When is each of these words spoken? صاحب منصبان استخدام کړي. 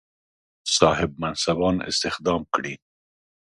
صاحب 0.77 1.11
منصبان 1.21 1.75
استخدام 1.89 2.41
کړي. 2.53 2.73